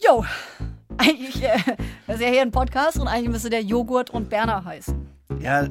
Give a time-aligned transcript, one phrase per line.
[0.00, 0.24] Jo,
[0.96, 1.58] eigentlich, äh,
[2.06, 5.08] das ist ja hier ein Podcast und eigentlich müsste der Joghurt und Berner heißen.
[5.40, 5.66] Ja,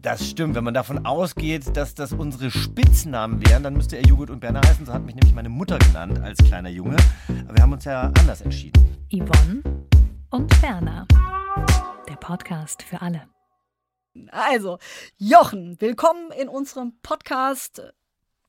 [0.00, 0.54] das stimmt.
[0.54, 4.62] Wenn man davon ausgeht, dass das unsere Spitznamen wären, dann müsste er Joghurt und Berner
[4.66, 4.86] heißen.
[4.86, 6.96] So hat mich nämlich meine Mutter genannt als kleiner Junge.
[7.46, 8.82] Aber wir haben uns ja anders entschieden.
[9.12, 9.62] Yvonne
[10.30, 11.06] und Berner.
[12.08, 13.28] Der Podcast für alle.
[14.30, 14.78] Also,
[15.18, 17.82] Jochen, willkommen in unserem Podcast.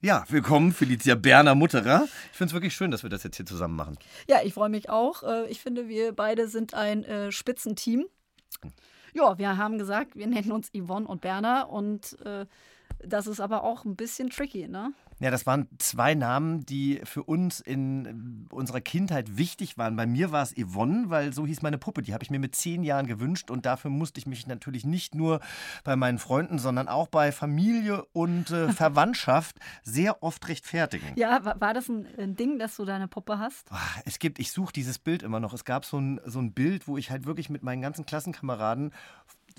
[0.01, 2.05] Ja, willkommen, Felicia Berner Mutterer.
[2.31, 3.97] Ich finde es wirklich schön, dass wir das jetzt hier zusammen machen.
[4.29, 5.23] Ja, ich freue mich auch.
[5.23, 8.05] Äh, Ich finde, wir beide sind ein äh, Spitzenteam.
[9.13, 12.45] Ja, wir haben gesagt, wir nennen uns Yvonne und Berner und äh,
[13.03, 14.93] das ist aber auch ein bisschen tricky, ne?
[15.19, 19.95] Ja, das waren zwei Namen, die für uns in unserer Kindheit wichtig waren.
[19.95, 22.01] Bei mir war es Yvonne, weil so hieß meine Puppe.
[22.01, 25.15] Die habe ich mir mit zehn Jahren gewünscht und dafür musste ich mich natürlich nicht
[25.15, 25.39] nur
[25.83, 31.05] bei meinen Freunden, sondern auch bei Familie und äh, Verwandtschaft sehr oft rechtfertigen.
[31.15, 33.71] Ja, wa- war das ein, ein Ding, dass du deine Puppe hast?
[33.71, 35.53] Ah, Es gibt, ich suche dieses Bild immer noch.
[35.53, 38.91] Es gab so ein, so ein Bild, wo ich halt wirklich mit meinen ganzen Klassenkameraden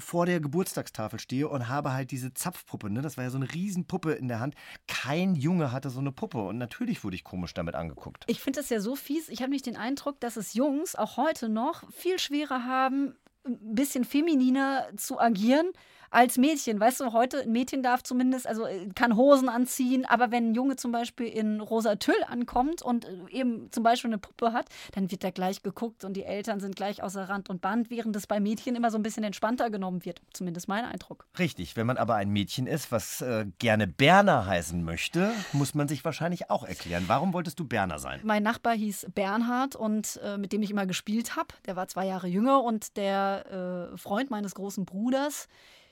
[0.00, 2.90] vor der Geburtstagstafel stehe und habe halt diese Zapfpuppe.
[2.90, 3.02] Ne?
[3.02, 4.54] Das war ja so eine Riesenpuppe in der Hand.
[4.86, 8.24] Kein Junge hatte so eine Puppe und natürlich wurde ich komisch damit angeguckt.
[8.26, 9.28] Ich finde das ja so fies.
[9.28, 13.14] Ich habe nicht den Eindruck, dass es Jungs auch heute noch viel schwerer haben,
[13.46, 15.72] ein bisschen femininer zu agieren
[16.10, 16.80] als Mädchen.
[16.80, 20.54] Weißt du, heute ein Mädchen darf zumindest, also äh, kann Hosen anziehen, aber wenn ein
[20.54, 24.66] Junge zum Beispiel in rosa Tüll ankommt und äh, eben zum Beispiel eine Puppe hat,
[24.92, 28.16] dann wird da gleich geguckt und die Eltern sind gleich außer Rand und Band, während
[28.16, 30.20] es bei Mädchen immer so ein bisschen entspannter genommen wird.
[30.32, 31.26] Zumindest mein Eindruck.
[31.38, 35.86] Richtig, wenn man aber ein Mädchen ist, was äh, gerne Berner heißen möchte, muss man
[35.86, 37.04] sich wahrscheinlich auch erklären.
[37.06, 38.20] Warum wolltest du Berner sein?
[38.24, 41.48] Mein Nachbar hieß Bernhard und äh, mit dem ich immer gespielt habe.
[41.66, 45.48] Der war zwei Jahre jünger und der äh, Freund meines großen Bruders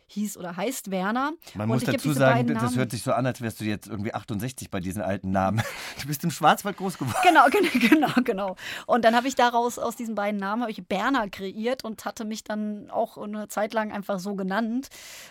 [0.08, 1.32] hieß oder heißt Werner.
[1.54, 4.12] Man und muss dazu sagen, das hört sich so an, als wärst du jetzt irgendwie
[4.12, 5.62] 68 bei diesen alten Namen.
[6.00, 7.16] Du bist im Schwarzwald groß geworden.
[7.22, 8.56] Genau, genau, genau, genau.
[8.86, 12.24] Und dann habe ich daraus, aus diesen beiden Namen, habe ich Berner kreiert und hatte
[12.24, 14.88] mich dann auch eine Zeit lang einfach so genannt,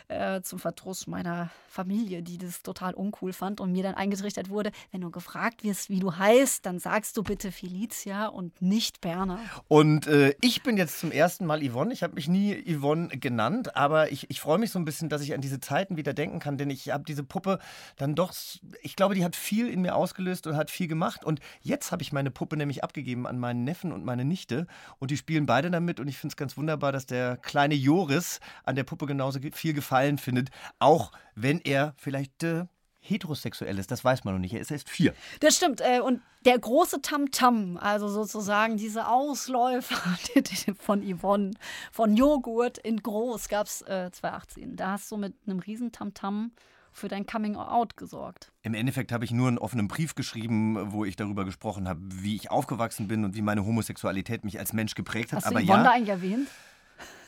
[0.08, 4.72] äh, zum Verdruss meiner Familie, die das total uncool fand und mir dann eingetrichtert wurde,
[4.92, 9.40] wenn du gefragt wirst, wie du heißt, dann sagst du bitte Felicia und nicht Berner.
[9.68, 11.94] Und äh, ich bin jetzt zum ersten Mal Yvonne.
[11.94, 15.22] Ich habe mich nie Yvonne genannt, aber ich, ich freue mich so ein bisschen, dass
[15.22, 17.60] ich an diese Zeiten wieder denken kann, denn ich habe diese Puppe
[17.96, 18.34] dann doch,
[18.82, 21.26] ich glaube, die hat viel in mir ausgelöst und hat viel gemacht.
[21.26, 24.68] Und jetzt habe ich meine Puppe nämlich abgegeben an meinen Neffen und meine Nichte
[25.00, 26.00] und die spielen beide damit.
[26.00, 29.52] Und ich finde es ganz wunderbar, dass der kleine Joris an der Puppe genauso ge-
[29.54, 32.66] viel Gefallen findet, auch wenn er vielleicht äh,
[33.08, 33.92] heterosexuell ist.
[33.92, 34.54] Das weiß man noch nicht.
[34.54, 35.14] Er ist erst vier.
[35.40, 35.82] Das stimmt.
[35.82, 40.18] Äh, und der große Tamtam, also sozusagen diese Ausläufer
[40.80, 41.52] von Yvonne,
[41.92, 44.76] von Joghurt in groß, gab es äh, 2018.
[44.76, 46.52] Da hast du mit einem riesen Tamtam
[46.98, 48.52] für dein Coming Out gesorgt.
[48.64, 52.36] Im Endeffekt habe ich nur einen offenen Brief geschrieben, wo ich darüber gesprochen habe, wie
[52.36, 55.38] ich aufgewachsen bin und wie meine Homosexualität mich als Mensch geprägt hat.
[55.38, 56.48] Hast Aber du Yvonne ja, eigentlich erwähnt?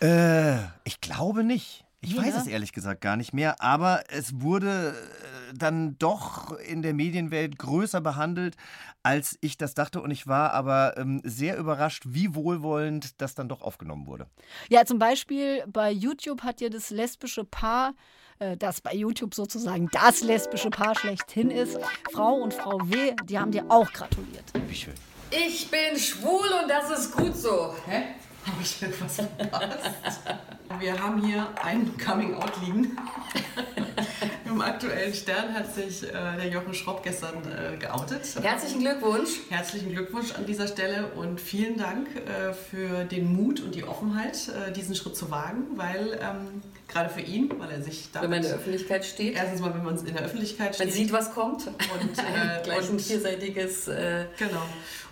[0.01, 1.85] äh, ich glaube nicht.
[2.01, 6.57] Ich Nee, weiß es ehrlich gesagt gar nicht mehr, aber es wurde äh, dann doch
[6.59, 8.55] in der Medienwelt größer behandelt,
[9.03, 10.01] als ich das dachte.
[10.01, 14.27] Und ich war aber ähm, sehr überrascht, wie wohlwollend das dann doch aufgenommen wurde.
[14.69, 17.93] Ja, zum Beispiel bei YouTube hat ja das lesbische Paar,
[18.39, 21.77] äh, das bei YouTube sozusagen das lesbische Paar schlechthin ist,
[22.13, 24.45] Frau und Frau W., die haben dir auch gratuliert.
[24.67, 24.93] Wie schön.
[25.31, 27.75] Ich bin schwul und das ist gut so.
[27.85, 28.03] Hä?
[28.45, 29.91] Habe ich irgendwas verpasst?
[30.77, 32.95] Wir haben hier ein Coming-out liegen.
[34.45, 38.21] Im aktuellen Stern hat sich äh, der Jochen Schropp gestern äh, geoutet.
[38.41, 39.29] Herzlichen Glückwunsch.
[39.49, 44.49] Herzlichen Glückwunsch an dieser Stelle und vielen Dank äh, für den Mut und die Offenheit,
[44.49, 48.39] äh, diesen Schritt zu wagen, weil ähm, gerade für ihn, weil er sich Wenn man
[48.39, 51.33] in der Öffentlichkeit steht, erstens mal, wenn man in der Öffentlichkeit steht, man sieht, was
[51.33, 51.67] kommt.
[51.67, 51.73] Und,
[52.17, 54.63] äh, Ein gleich ein vierseitiges äh, Genau.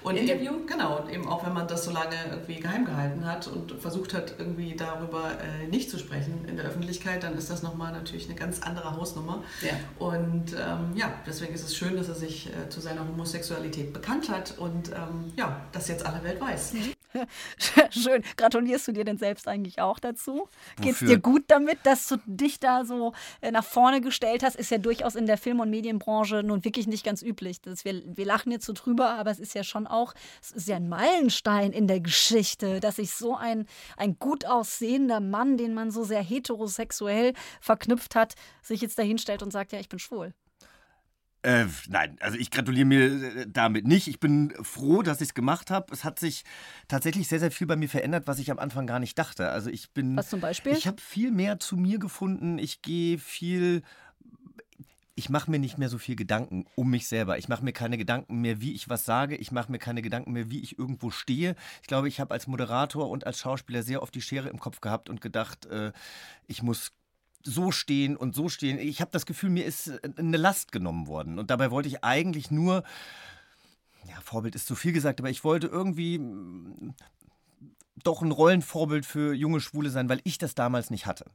[0.03, 0.53] Und Interview?
[0.53, 3.74] Eben, genau, und eben auch wenn man das so lange irgendwie geheim gehalten hat und
[3.74, 5.31] versucht hat, irgendwie darüber
[5.64, 8.96] äh, nicht zu sprechen in der Öffentlichkeit, dann ist das nochmal natürlich eine ganz andere
[8.96, 9.44] Hausnummer.
[9.62, 9.72] Ja.
[10.00, 14.30] Und ähm, ja, deswegen ist es schön, dass er sich äh, zu seiner Homosexualität bekannt
[14.30, 16.74] hat und ähm, ja, das jetzt alle Welt weiß.
[17.89, 18.24] Schön.
[18.36, 20.48] Gratulierst du dir denn selbst eigentlich auch dazu?
[20.81, 21.07] Geht's Wofür?
[21.07, 24.56] dir gut damit, dass du dich da so äh, nach vorne gestellt hast?
[24.56, 27.62] Ist ja durchaus in der Film- und Medienbranche nun wirklich nicht ganz üblich.
[27.62, 30.68] Das, wir, wir lachen jetzt so drüber, aber es ist ja schon auch, es ist
[30.68, 33.65] ja ein Meilenstein in der Geschichte, dass sich so ein,
[33.95, 39.51] ein gut aussehender Mann, den man so sehr heterosexuell verknüpft hat, sich jetzt dahinstellt und
[39.51, 40.33] sagt, ja, ich bin schwul.
[41.48, 44.10] Äh, nein, also ich gratuliere mir äh, damit nicht.
[44.10, 45.94] Ich bin froh, dass ich es gemacht habe.
[45.94, 46.44] Es hat sich
[46.90, 49.50] tatsächlich sehr, sehr viel bei mir verändert, was ich am Anfang gar nicht dachte.
[49.50, 50.18] Also ich bin.
[50.18, 50.74] Was zum Beispiel?
[50.74, 52.60] Ich habe viel mehr zu mir gefunden.
[52.60, 53.84] Ich gehe viel.
[55.16, 57.38] Ich mache mir nicht mehr so viel Gedanken um mich selber.
[57.38, 59.38] Ich mache mir keine Gedanken mehr, wie ich was sage.
[59.38, 61.56] Ich mache mir keine Gedanken mehr, wie ich irgendwo stehe.
[61.82, 64.82] Ich glaube, ich habe als Moderator und als Schauspieler sehr oft die Schere im Kopf
[64.82, 65.94] gehabt und gedacht, äh,
[66.46, 66.92] ich muss
[67.48, 68.78] so stehen und so stehen.
[68.78, 71.40] Ich habe das Gefühl, mir ist äh, eine Last genommen worden.
[71.40, 72.84] Und dabei wollte ich eigentlich nur,
[74.08, 76.94] ja, Vorbild ist zu viel gesagt, aber ich wollte irgendwie mm,
[78.04, 81.26] doch ein Rollenvorbild für junge Schwule sein, weil ich das damals nicht hatte.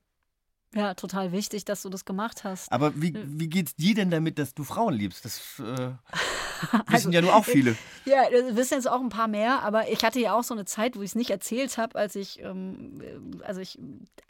[0.75, 2.73] Ja, total wichtig, dass du das gemacht hast.
[2.73, 5.25] Aber wie, wie geht's dir denn damit, dass du Frauen liebst?
[5.25, 7.77] Das äh, wissen Also, ja nur auch viele.
[8.07, 10.65] Ja, das wissen jetzt auch ein paar mehr, aber ich hatte ja auch so eine
[10.65, 13.03] Zeit, wo ich es nicht erzählt habe, als ich, ähm,
[13.45, 13.79] also ich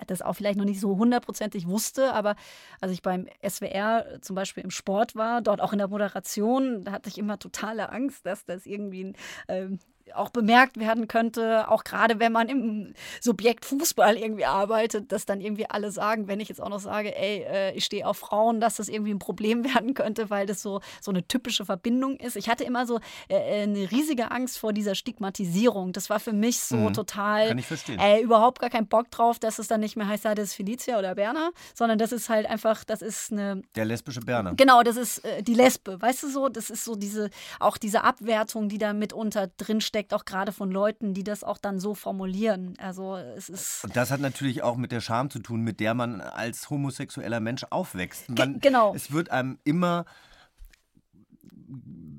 [0.09, 2.35] das auch vielleicht noch nicht so hundertprozentig wusste, aber
[2.81, 6.93] als ich beim SWR zum Beispiel im Sport war, dort auch in der Moderation, da
[6.93, 9.17] hatte ich immer totale Angst, dass das irgendwie ein
[9.49, 9.79] ähm,
[10.15, 15.41] auch bemerkt werden könnte, auch gerade wenn man im Subjekt Fußball irgendwie arbeitet, dass dann
[15.41, 18.61] irgendwie alle sagen, wenn ich jetzt auch noch sage, ey, äh, ich stehe auf Frauen,
[18.61, 22.37] dass das irgendwie ein Problem werden könnte, weil das so, so eine typische Verbindung ist.
[22.37, 25.93] Ich hatte immer so äh, eine riesige Angst vor dieser Stigmatisierung.
[25.93, 26.93] Das war für mich so Mhm.
[26.95, 27.99] total, Kann ich verstehen.
[28.01, 30.55] äh, überhaupt gar keinen Bock drauf, dass es dann nicht mehr heißt, ja, das ist
[30.55, 34.55] Felicia oder Berner, sondern das ist halt einfach, das ist eine Der lesbische Berner.
[34.55, 36.49] Genau, das ist äh, die Lesbe, weißt du so?
[36.49, 37.31] Das ist so diese,
[37.61, 41.79] auch diese Abwertung, die da mitunter drinsteckt, auch gerade von Leuten, die das auch dann
[41.79, 42.75] so formulieren.
[42.79, 43.85] Also es ist.
[43.85, 47.41] Und das hat natürlich auch mit der Scham zu tun, mit der man als homosexueller
[47.41, 48.29] Mensch aufwächst.
[48.31, 48.95] Man, genau.
[48.95, 50.05] Es wird einem immer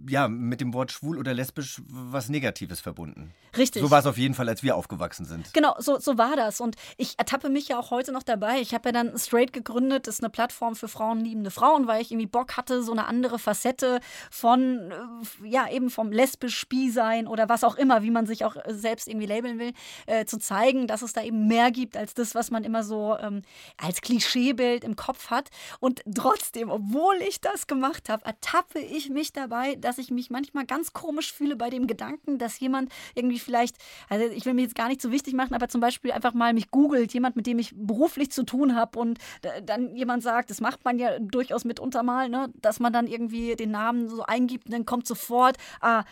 [0.10, 3.34] ja, mit dem Wort schwul oder lesbisch was Negatives verbunden.
[3.56, 3.82] Richtig.
[3.82, 5.54] So war es auf jeden Fall, als wir aufgewachsen sind.
[5.54, 6.60] Genau, so, so war das.
[6.60, 8.60] Und ich ertappe mich ja auch heute noch dabei.
[8.60, 10.08] Ich habe ja dann Straight gegründet.
[10.08, 13.40] Das ist eine Plattform für frauenliebende Frauen, weil ich irgendwie Bock hatte, so eine andere
[13.40, 14.00] Facette
[14.32, 18.44] von, äh, ja, eben vom lesbisch Spie sein oder was auch immer, wie man sich
[18.46, 19.74] auch äh, selbst irgendwie labeln will,
[20.08, 23.18] äh, zu zeigen, dass es da eben mehr gibt als das, was man immer so
[23.20, 23.42] ähm,
[23.78, 25.50] als Klischeebild im Kopf hat.
[25.80, 30.66] Und trotzdem, obwohl ich das gemacht habe, ertappe ich mich dabei, dass ich mich manchmal
[30.66, 33.78] ganz komisch fühle bei dem Gedanken, dass jemand irgendwie vielleicht,
[34.10, 36.54] also ich will mich jetzt gar nicht so wichtig machen, aber zum Beispiel einfach mal
[36.54, 39.20] mich googelt, jemand, mit dem ich beruflich zu tun habe und
[39.66, 43.56] dann jemand sagt, das macht man ja durchaus mitunter mal, ne, dass man dann irgendwie
[43.56, 46.04] den Namen so eingibt und dann kommt sofort, ah,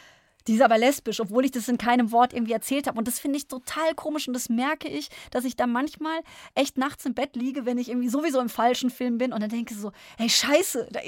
[0.48, 2.98] die ist aber lesbisch, obwohl ich das in keinem Wort irgendwie erzählt habe.
[2.98, 6.20] Und das finde ich total komisch und das merke ich, dass ich da manchmal
[6.56, 9.50] echt nachts im Bett liege, wenn ich irgendwie sowieso im falschen Film bin und dann
[9.50, 11.00] denke so, ey, scheiße, da,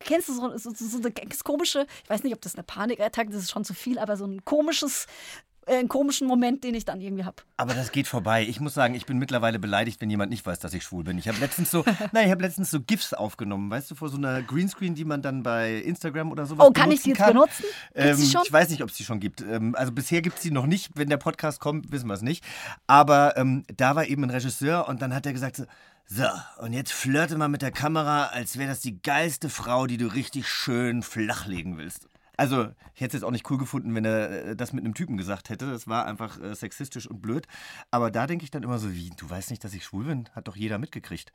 [0.00, 3.30] kennst du so, so, so, so eine komische, ich weiß nicht, ob das eine Panikattacke,
[3.30, 5.06] das ist schon zu viel, aber so ein komisches,
[5.66, 7.36] äh, einen komischen Moment, den ich dann irgendwie habe.
[7.56, 8.46] Aber das geht vorbei.
[8.46, 11.18] Ich muss sagen, ich bin mittlerweile beleidigt, wenn jemand nicht weiß, dass ich schwul bin.
[11.18, 14.16] Ich habe letztens so, nein, ich habe letztens so GIFs aufgenommen, weißt du, vor so
[14.16, 17.32] einer Greenscreen, die man dann bei Instagram oder sowas Oh, kann ich die benutzen jetzt
[17.32, 17.64] benutzen?
[17.94, 18.42] Gibt's Ähm?
[18.44, 19.40] Ich weiß nicht, ob es die schon gibt.
[19.40, 20.90] Ähm, also bisher gibt es die noch nicht.
[20.94, 22.44] Wenn der Podcast kommt, wissen wir es nicht.
[22.86, 25.64] Aber ähm, da war eben ein Regisseur und dann hat er gesagt so,
[26.06, 26.24] so,
[26.58, 30.06] und jetzt flirte mal mit der Kamera, als wäre das die geilste Frau, die du
[30.06, 32.08] richtig schön flachlegen willst.
[32.36, 34.94] Also, ich hätte es jetzt auch nicht cool gefunden, wenn er äh, das mit einem
[34.94, 35.70] Typen gesagt hätte.
[35.70, 37.46] Das war einfach äh, sexistisch und blöd.
[37.90, 40.28] Aber da denke ich dann immer so, wie, du weißt nicht, dass ich schwul bin?
[40.34, 41.32] Hat doch jeder mitgekriegt.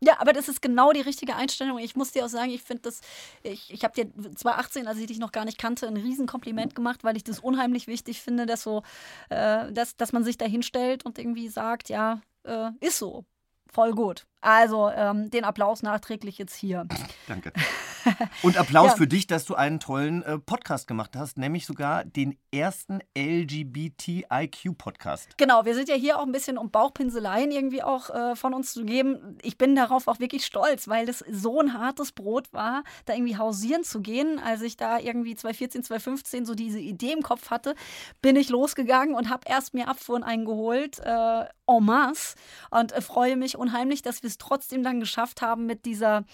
[0.00, 1.78] Ja, aber das ist genau die richtige Einstellung.
[1.78, 3.00] Ich muss dir auch sagen, ich finde das,
[3.42, 7.02] ich, ich habe dir 2018, als ich dich noch gar nicht kannte, ein Riesenkompliment gemacht,
[7.02, 8.82] weil ich das unheimlich wichtig finde, dass so,
[9.30, 13.24] äh, dass, dass man sich da hinstellt und irgendwie sagt, ja, äh, ist so.
[13.72, 14.26] Voll gut.
[14.46, 16.86] Also ähm, den Applaus nachträglich jetzt hier.
[17.26, 17.52] Danke.
[18.42, 18.96] Und Applaus Ja.
[18.96, 25.36] für dich, dass du einen tollen äh, Podcast gemacht hast, nämlich sogar den ersten LGBTIQ-Podcast.
[25.36, 28.72] Genau, wir sind ja hier auch ein bisschen, um Bauchpinseleien irgendwie auch äh, von uns
[28.72, 29.36] zu geben.
[29.42, 33.36] Ich bin darauf auch wirklich stolz, weil das so ein hartes Brot war, da irgendwie
[33.36, 34.38] hausieren zu gehen.
[34.38, 37.74] Als ich da irgendwie 2014, 2015 so diese Idee im Kopf hatte,
[38.22, 42.36] bin ich losgegangen und habe erst mir Abfuhren eingeholt, äh, en masse.
[42.70, 46.24] Und äh, freue mich unheimlich, dass wir es trotzdem dann geschafft haben mit dieser,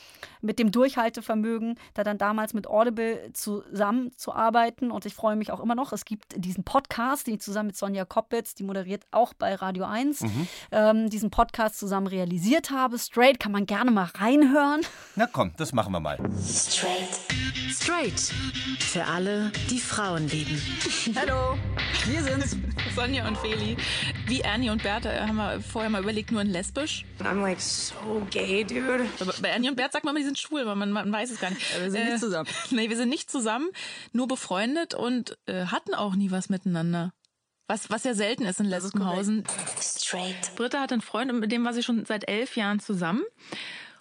[0.40, 4.90] mit dem Durchhaltevermögen, da dann damals mit Audible zusammenzuarbeiten.
[4.90, 5.92] Und ich freue mich auch immer noch.
[5.92, 9.85] Es gibt diesen Podcast, den ich zusammen mit Sonja Koppitz, die moderiert auch bei Radio
[9.85, 10.25] 1,
[10.71, 12.99] ähm, diesen Podcast zusammen realisiert habe.
[12.99, 14.82] Straight kann man gerne mal reinhören.
[15.16, 16.18] Na komm, das machen wir mal.
[17.73, 18.21] Straight.
[18.81, 20.61] Für alle, die Frauen lieben.
[21.17, 21.59] Hallo.
[22.05, 22.57] Wir sind's.
[22.95, 23.79] Sonja und Feli.
[24.26, 27.07] Wie Ernie und Bertha haben wir vorher mal überlegt, nur in lesbisch.
[27.21, 29.07] I'm like so gay, dude.
[29.21, 31.31] Aber bei Ernie und Bert sagt man immer, die sind schwul, aber man, man weiß
[31.31, 31.62] es gar nicht.
[31.81, 32.49] wir sind nicht zusammen.
[32.71, 33.69] Nee, wir sind nicht zusammen,
[34.12, 37.12] nur befreundet und äh, hatten auch nie was miteinander.
[37.69, 39.45] Was, was ja selten ist in Lesbenhausen.
[39.81, 40.55] Straight.
[40.57, 43.23] Britta hat einen Freund, mit dem war sie schon seit elf Jahren zusammen.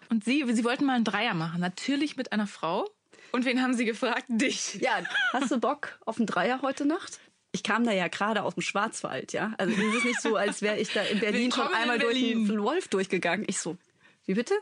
[0.10, 1.62] Und sie, sie wollten mal einen Dreier machen.
[1.62, 2.86] Natürlich mit einer Frau.
[3.32, 4.26] Und wen haben sie gefragt?
[4.28, 4.76] Dich.
[4.82, 5.00] Ja,
[5.34, 7.20] hast du Bock auf einen Dreier heute Nacht?
[7.54, 9.54] Ich kam da ja gerade aus dem Schwarzwald, ja.
[9.58, 12.00] Also es ist nicht so, als wäre ich da in Berlin schon Willkommen in einmal
[12.00, 12.48] durch Berlin.
[12.48, 13.46] den Wolf durchgegangen.
[13.48, 13.78] Ich so,
[14.32, 14.56] wie bitte?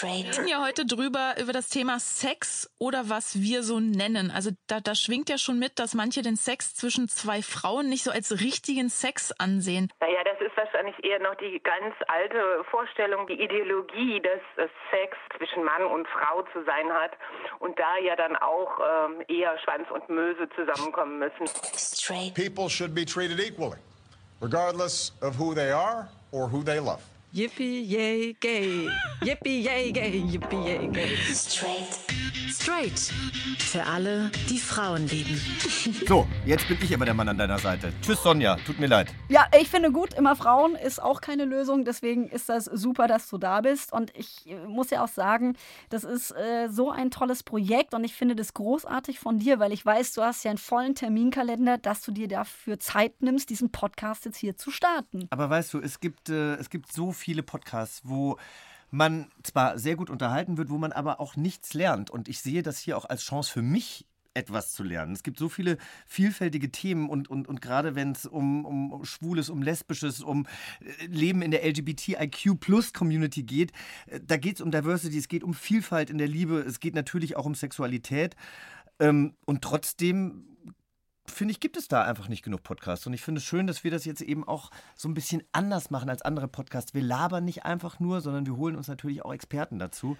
[0.00, 4.30] Wir reden ja heute drüber über das Thema Sex oder was wir so nennen.
[4.30, 8.04] Also da, da schwingt ja schon mit, dass manche den Sex zwischen zwei Frauen nicht
[8.04, 9.92] so als richtigen Sex ansehen.
[10.00, 15.62] Naja, das ist wahrscheinlich eher noch die ganz alte Vorstellung, die Ideologie, dass Sex zwischen
[15.62, 17.12] Mann und Frau zu sein hat
[17.58, 21.44] und da ja dann auch ähm, eher Schwanz und Möse zusammenkommen müssen.
[22.34, 23.78] People should be treated equally,
[24.40, 27.02] regardless of who they are or who they love.
[27.34, 28.88] Yippie, yay, gay.
[29.22, 30.20] Yippie, yay, gay.
[30.22, 31.16] Yippie, yay, gay.
[31.34, 32.25] Straight.
[33.58, 35.40] Für alle, die Frauen lieben.
[36.06, 37.92] So, jetzt bin ich aber der Mann an deiner Seite.
[38.02, 38.56] Tschüss, Sonja.
[38.66, 39.14] Tut mir leid.
[39.28, 41.84] Ja, ich finde gut, immer Frauen ist auch keine Lösung.
[41.84, 43.92] Deswegen ist das super, dass du da bist.
[43.92, 45.56] Und ich äh, muss ja auch sagen,
[45.90, 49.72] das ist äh, so ein tolles Projekt und ich finde das großartig von dir, weil
[49.72, 53.70] ich weiß, du hast ja einen vollen Terminkalender, dass du dir dafür Zeit nimmst, diesen
[53.70, 55.26] Podcast jetzt hier zu starten.
[55.30, 58.36] Aber weißt du, es gibt, äh, es gibt so viele Podcasts, wo
[58.90, 62.10] man zwar sehr gut unterhalten wird, wo man aber auch nichts lernt.
[62.10, 65.12] Und ich sehe das hier auch als Chance für mich, etwas zu lernen.
[65.12, 69.48] Es gibt so viele vielfältige Themen und, und, und gerade wenn es um, um Schwules,
[69.48, 70.46] um Lesbisches, um
[70.80, 73.72] äh, Leben in der LGBTIQ-Plus-Community geht,
[74.06, 76.94] äh, da geht es um Diversity, es geht um Vielfalt in der Liebe, es geht
[76.94, 78.36] natürlich auch um Sexualität.
[79.00, 80.55] Ähm, und trotzdem
[81.30, 83.06] finde ich, gibt es da einfach nicht genug Podcasts.
[83.06, 85.90] Und ich finde es schön, dass wir das jetzt eben auch so ein bisschen anders
[85.90, 86.94] machen als andere Podcasts.
[86.94, 90.16] Wir labern nicht einfach nur, sondern wir holen uns natürlich auch Experten dazu.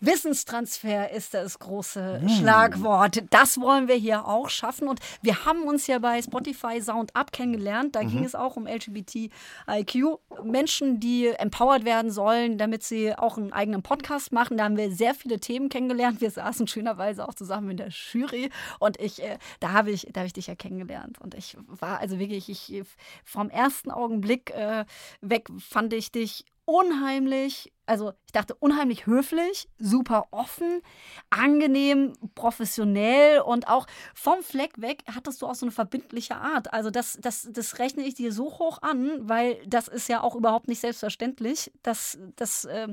[0.00, 3.24] Wissenstransfer ist das große Schlagwort.
[3.30, 4.86] Das wollen wir hier auch schaffen.
[4.86, 7.96] Und wir haben uns ja bei Spotify Sound Up kennengelernt.
[7.96, 10.18] Da ging es auch um LGBTIQ.
[10.44, 14.56] Menschen, die empowered werden sollen, damit sie auch einen eigenen Podcast machen.
[14.56, 16.20] Da haben wir sehr viele Themen kennengelernt.
[16.20, 18.50] Wir saßen schönerweise auch zusammen in der Jury.
[18.78, 21.20] Und ich, äh, da habe ich, da habe ich dich ja kennengelernt.
[21.20, 22.82] Und ich war also wirklich, ich
[23.24, 24.84] vom ersten Augenblick äh,
[25.20, 30.82] weg fand ich dich unheimlich, also ich dachte unheimlich höflich, super offen,
[31.30, 36.72] angenehm, professionell und auch vom Fleck weg hattest du auch so eine verbindliche Art.
[36.72, 40.34] Also das, das, das rechne ich dir so hoch an, weil das ist ja auch
[40.34, 42.88] überhaupt nicht selbstverständlich, dass, dass, äh,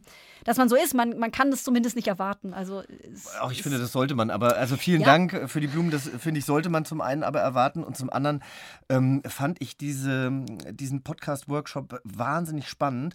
[0.46, 0.94] dass man so ist.
[0.94, 2.54] Man, man kann das zumindest nicht erwarten.
[2.54, 2.84] Also
[3.14, 4.30] es Auch ich finde, das sollte man.
[4.30, 5.08] Aber also vielen Ja.
[5.08, 5.92] Dank für die Blumen.
[5.92, 7.84] Das finde ich, sollte man zum einen aber erwarten.
[7.84, 8.42] Und zum anderen
[8.88, 10.32] ähm, fand ich diese,
[10.72, 13.14] diesen Podcast-Workshop wahnsinnig spannend.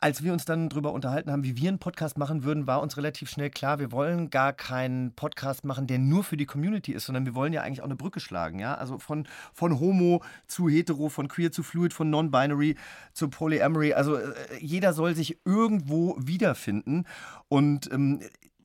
[0.00, 2.96] Als wir uns dann darüber unterhalten haben, wie wir einen Podcast machen würden, war uns
[2.96, 7.06] relativ schnell klar, wir wollen gar keinen Podcast machen, der nur für die Community ist,
[7.06, 8.58] sondern wir wollen ja eigentlich auch eine Brücke schlagen.
[8.58, 8.74] Ja?
[8.74, 12.76] Also von, von Homo zu Hetero, von Queer zu Fluid, von Non-Binary
[13.12, 13.94] zu Polyamory.
[13.94, 17.04] Also äh, jeder soll sich irgendwo wiederfinden.
[17.48, 18.20] Und ähm,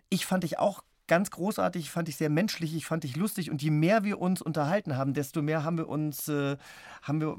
[0.09, 3.61] ich fand dich auch ganz großartig, fand ich sehr menschlich, ich fand dich lustig und
[3.61, 6.55] je mehr wir uns unterhalten haben, desto mehr haben wir uns, äh,
[7.01, 7.37] haben wir,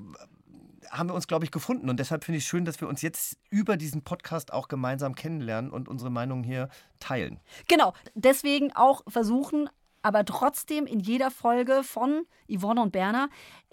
[0.91, 1.89] haben wir uns, glaube ich, gefunden.
[1.91, 5.71] Und deshalb finde ich schön, dass wir uns jetzt über diesen Podcast auch gemeinsam kennenlernen
[5.71, 6.69] und unsere Meinungen hier
[7.01, 7.41] teilen.
[7.69, 9.69] Genau, deswegen auch versuchen,
[10.03, 13.29] aber trotzdem in jeder Folge von Yvonne und Berner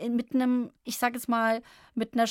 [0.10, 1.62] mit einem, ich sage jetzt mal,
[1.96, 2.28] mit einer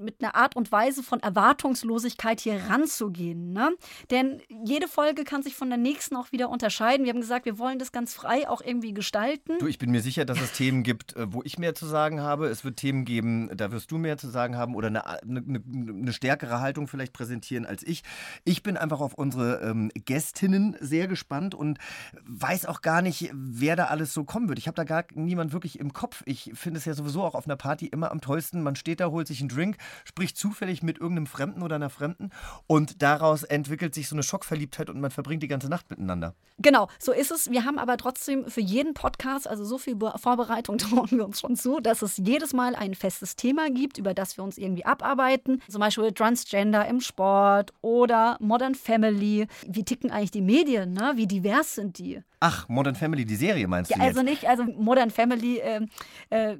[0.00, 3.52] mit einer Art und Weise von Erwartungslosigkeit hier ranzugehen.
[3.52, 3.70] Ne?
[4.10, 7.04] Denn jede Folge kann sich von der nächsten auch wieder unterscheiden.
[7.04, 9.58] Wir haben gesagt, wir wollen das ganz frei auch irgendwie gestalten.
[9.58, 12.20] Du, ich bin mir sicher, dass es Themen gibt, äh, wo ich mehr zu sagen
[12.20, 12.46] habe.
[12.48, 16.12] Es wird Themen geben, da wirst du mehr zu sagen haben oder eine, eine, eine
[16.12, 18.02] stärkere Haltung vielleicht präsentieren als ich.
[18.44, 21.78] Ich bin einfach auf unsere ähm, Gästinnen sehr gespannt und
[22.26, 24.58] weiß auch gar nicht, wer da alles so kommen wird.
[24.58, 26.22] Ich habe da gar niemand wirklich im Kopf.
[26.26, 28.62] Ich finde es ja sowieso auch auf einer Party immer am tollsten.
[28.62, 32.30] Man steht da, holt sich einen Drink, spricht zufällig mit irgendeinem Fremden oder einer Fremden
[32.66, 36.34] und daraus entwickelt sich so eine Schockverliebtheit und man verbringt die ganze Nacht miteinander.
[36.58, 37.50] Genau, so ist es.
[37.50, 41.40] Wir haben aber trotzdem für jeden Podcast, also so viel Be- Vorbereitung trauen wir uns
[41.40, 44.84] schon zu, dass es jedes Mal ein festes Thema gibt, über das wir uns irgendwie
[44.84, 45.62] abarbeiten.
[45.68, 49.46] Zum Beispiel Transgender im Sport oder Modern Family.
[49.66, 50.92] Wie ticken eigentlich die Medien?
[50.92, 51.12] Ne?
[51.16, 52.22] Wie divers sind die?
[52.40, 54.10] Ach, Modern Family, die Serie meinst Ja, du jetzt?
[54.18, 55.88] also nicht, also Modern Family, ähm,
[56.30, 56.56] äh,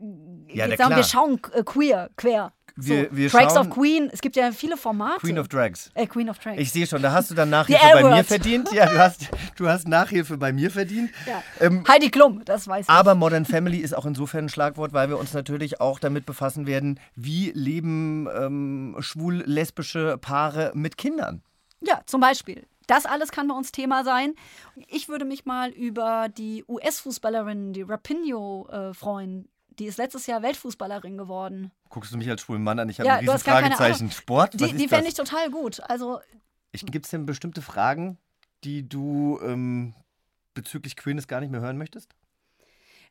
[0.52, 2.52] Ja, sagen wir schauen äh, queer, quer.
[2.76, 5.20] Wir, so, wir schauen of Queen, es gibt ja viele Formate.
[5.20, 5.90] Queen of Drags.
[5.94, 6.60] Äh, Queen of Drags.
[6.60, 8.72] Ich sehe schon, da hast du dann Nachhilfe bei mir verdient.
[8.72, 11.10] Ja, du hast, du hast Nachhilfe bei mir verdient.
[11.26, 11.42] ja.
[11.60, 12.90] Ähm, Heidi Klum, das weiß ich.
[12.90, 16.66] aber Modern Family ist auch insofern ein Schlagwort, weil wir uns natürlich auch damit befassen
[16.66, 21.42] werden, wie leben ähm, schwul-lesbische Paare mit Kindern.
[21.80, 22.66] Ja, zum Beispiel.
[22.86, 24.34] Das alles kann bei uns Thema sein.
[24.88, 29.48] Ich würde mich mal über die US-Fußballerin, die Rapinoe, äh, freuen.
[29.78, 31.72] Die ist letztes Jahr Weltfußballerin geworden.
[31.94, 32.88] Guckst du mich als schwulen Mann an?
[32.88, 34.10] Ich habe Ja, ein riesen Fragezeichen.
[34.10, 34.60] Sport?
[34.60, 35.12] Was Die, die fände das?
[35.12, 35.78] ich total gut.
[35.88, 36.18] Also,
[36.72, 38.18] Gibt es denn bestimmte Fragen,
[38.64, 39.94] die du ähm,
[40.54, 42.10] bezüglich Queerness gar nicht mehr hören möchtest?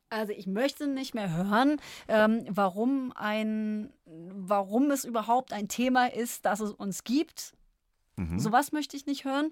[0.09, 6.45] also ich möchte nicht mehr hören, ähm, warum ein, warum es überhaupt ein Thema ist,
[6.45, 7.53] dass es uns gibt.
[8.15, 8.39] Mhm.
[8.39, 9.51] Sowas möchte ich nicht hören.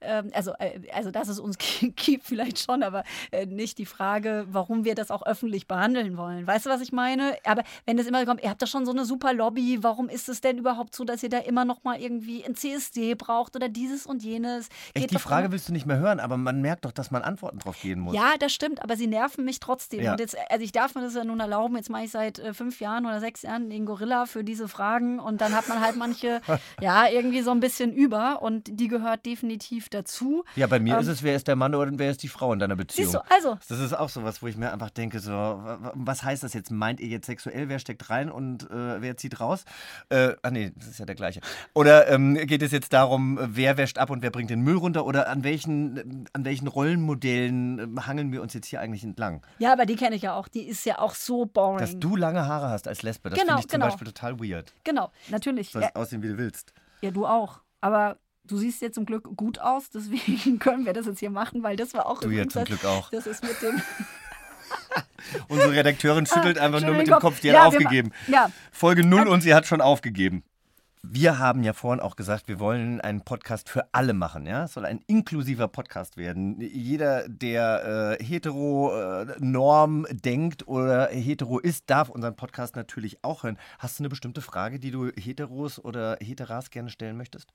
[0.00, 1.56] Ähm, also, äh, also, dass es uns
[1.96, 6.46] gibt, vielleicht schon, aber äh, nicht die Frage, warum wir das auch öffentlich behandeln wollen.
[6.46, 7.36] Weißt du, was ich meine?
[7.44, 10.28] Aber wenn das immer kommt, ihr habt da schon so eine super Lobby, warum ist
[10.28, 13.68] es denn überhaupt so, dass ihr da immer noch mal irgendwie ein CSD braucht oder
[13.68, 14.68] dieses und jenes?
[14.94, 17.22] Echt, die Frage immer- willst du nicht mehr hören, aber man merkt doch, dass man
[17.22, 18.14] Antworten drauf geben muss.
[18.14, 20.00] Ja, das stimmt, aber sie nerven mich trotzdem.
[20.02, 20.12] Ja.
[20.12, 22.52] Und jetzt, also ich darf mir das ja nun erlauben, jetzt mache ich seit äh,
[22.52, 25.96] fünf Jahren oder sechs Jahren den Gorilla für diese Fragen und dann hat man halt
[25.96, 26.40] manche,
[26.80, 30.44] ja, irgendwie so ein bisschen über und die gehört definitiv dazu.
[30.56, 32.52] Ja, bei mir Ähm, ist es, wer ist der Mann oder wer ist die Frau
[32.52, 33.12] in deiner Beziehung?
[33.12, 35.92] Siehst du, also, Das ist auch sowas, wo ich mir einfach denke, so, wa- wa-
[35.94, 36.70] was heißt das jetzt?
[36.70, 39.64] Meint ihr jetzt sexuell, wer steckt rein und äh, wer zieht raus?
[40.08, 41.40] Äh, ah nee, das ist ja der gleiche.
[41.74, 45.04] Oder ähm, geht es jetzt darum, wer wäscht ab und wer bringt den Müll runter?
[45.06, 49.42] Oder an welchen, an welchen Rollenmodellen ähm, hangeln wir uns jetzt hier eigentlich entlang?
[49.58, 50.48] ja, aber die kenne ich ja auch.
[50.48, 51.78] Die ist ja auch so boring.
[51.78, 53.90] Dass du lange Haare hast als Lesbe, das Genau, finde ich zum genau.
[53.90, 54.72] Beispiel total weird.
[54.84, 55.68] Genau, natürlich.
[55.68, 56.72] Du sollst Ja, aussehen, wie du willst.
[57.02, 57.60] ja, du auch.
[57.82, 61.62] Aber du siehst jetzt zum Glück gut aus, deswegen können wir das jetzt hier machen,
[61.62, 63.10] weil das war auch Du ja zum Glück auch.
[63.10, 63.82] Das ist mit dem.
[65.48, 67.40] Unsere Redakteurin schüttelt einfach nur mit dem Kopf.
[67.40, 68.10] Die Ja, hat aufgegeben.
[68.26, 68.50] ja.
[68.72, 70.42] Folge 0 und sie hat schon aufgegeben.
[71.04, 74.46] Wir haben ja vorhin auch gesagt, wir wollen einen Podcast für alle machen.
[74.46, 74.64] Ja?
[74.64, 76.60] Es soll ein inklusiver Podcast werden.
[76.60, 83.58] Jeder, der äh, hetero-Norm denkt oder hetero ist, darf unseren Podcast natürlich auch hören.
[83.80, 87.52] Hast du eine bestimmte Frage, die du Heteros oder Heteras gerne stellen möchtest?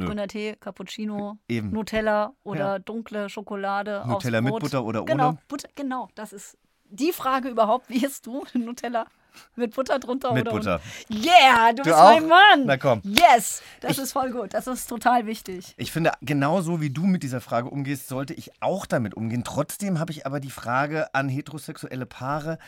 [0.00, 0.06] Nö.
[0.06, 1.70] Grüner Tee, Cappuccino, Eben.
[1.70, 2.78] Nutella oder Ja.
[2.78, 4.02] dunkle Schokolade.
[4.06, 4.62] Nutella mit Brot.
[4.62, 5.38] Butter oder genau, ohne?
[5.48, 7.88] Butter, genau, das ist die Frage überhaupt.
[7.88, 9.06] Wie isst du Nutella?
[9.54, 10.80] Mit Butter drunter Mit oder Butter.
[11.08, 11.20] ohne?
[11.24, 12.14] Yeah, du, Du bist auch?
[12.20, 12.64] mein Mann.
[12.66, 13.00] Na komm.
[13.04, 14.54] Yes, das Ich- ist voll gut.
[14.54, 15.72] Das ist total wichtig.
[15.76, 19.44] Ich finde, genauso wie du mit dieser Frage umgehst, sollte ich auch damit umgehen.
[19.44, 22.58] Trotzdem habe ich aber die Frage an heterosexuelle Paare,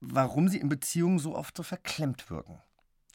[0.00, 2.58] warum sie in Beziehungen so oft so verklemmt wirken.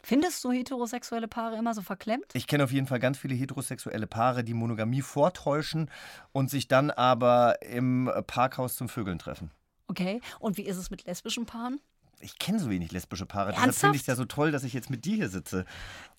[0.08, 2.28] Findest du heterosexuelle Paare immer so verklemmt?
[2.32, 5.92] Ich kenne auf jeden Fall ganz viele heterosexuelle Paare, die Monogamie vortäuschen
[6.32, 9.52] und sich dann aber im Parkhaus zum Vögeln treffen.
[9.90, 10.22] Okay.
[10.40, 11.82] Und wie ist es mit lesbischen Paaren?
[12.20, 13.50] Ich kenne so wenig lesbische Paare.
[13.52, 13.82] Deshalb Ernsthaft?
[13.82, 15.66] finde ich es ja so toll, dass ich jetzt mit dir hier sitze.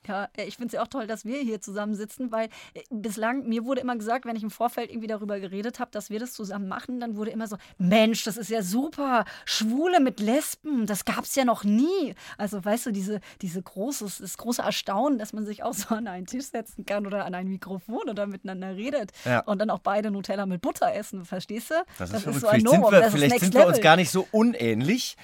[0.07, 3.49] Ja, äh, ich finde es ja auch toll, dass wir hier zusammensitzen, weil äh, bislang,
[3.49, 6.33] mir wurde immer gesagt, wenn ich im Vorfeld irgendwie darüber geredet habe, dass wir das
[6.33, 11.05] zusammen machen, dann wurde immer so, Mensch, das ist ja super, Schwule mit Lesben, das
[11.05, 12.15] gab es ja noch nie.
[12.37, 16.07] Also weißt du, diese, diese großes, das große Erstaunen, dass man sich auch so an
[16.07, 19.41] einen Tisch setzen kann oder an ein Mikrofon oder miteinander redet Ja.
[19.41, 21.75] und dann auch beide Nutella mit Butter essen, verstehst du?
[21.99, 22.41] Das ist verrückt.
[22.41, 24.11] so ein vielleicht sind Novum, wir, das ist vielleicht Next sind wir uns gar nicht
[24.11, 25.17] so unähnlich.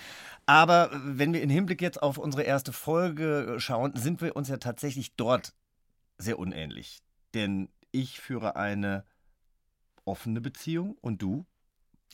[0.46, 4.58] Aber wenn wir in Hinblick jetzt auf unsere erste Folge schauen, sind wir uns ja
[4.58, 5.54] tatsächlich dort
[6.18, 7.00] sehr unähnlich.
[7.32, 9.04] Denn ich führe eine
[10.04, 11.46] offene Beziehung und du?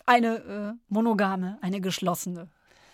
[0.06, 2.48] Eine äh, monogame, eine geschlossene.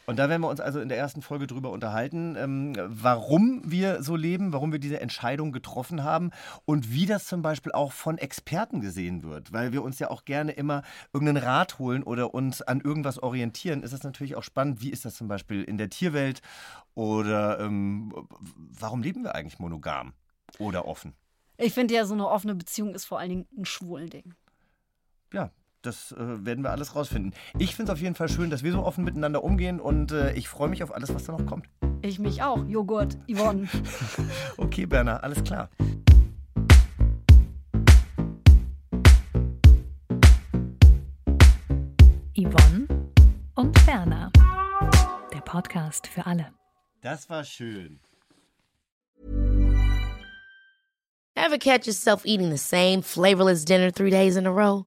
[0.06, 4.02] Und da werden wir uns also in der ersten Folge drüber unterhalten, ähm, warum wir
[4.02, 6.30] so leben, warum wir diese Entscheidung getroffen haben
[6.64, 9.52] und wie das zum Beispiel auch von Experten gesehen wird.
[9.52, 13.82] Weil wir uns ja auch gerne immer irgendeinen Rat holen oder uns an irgendwas orientieren,
[13.82, 16.40] ist es natürlich auch spannend, wie ist das zum Beispiel in der Tierwelt
[16.94, 18.14] oder ähm,
[18.54, 20.12] warum leben wir eigentlich monogam
[20.58, 21.14] oder offen?
[21.58, 24.34] Ich finde ja, so eine offene Beziehung ist vor allen Dingen ein schwulen Ding.
[25.32, 25.50] Ja,
[25.86, 27.32] das äh, werden wir alles rausfinden.
[27.58, 30.32] Ich finde es auf jeden Fall schön, dass wir so offen miteinander umgehen und äh,
[30.32, 31.66] ich freue mich auf alles, was da noch kommt.
[32.02, 32.64] Ich mich auch.
[32.66, 33.68] Joghurt, Yvonne.
[34.56, 35.70] Okay, Berner, alles klar.
[42.36, 42.86] Yvonne
[43.54, 44.30] und Berna.
[45.32, 46.52] Der Podcast für alle.
[47.00, 48.00] Das war schön.
[51.36, 54.86] Ever catch yourself eating the same flavorless dinner three days in a row?